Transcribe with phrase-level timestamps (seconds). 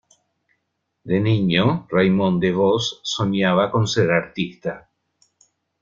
[1.09, 4.89] De niño, Raymond Devos soñaba con ser artista.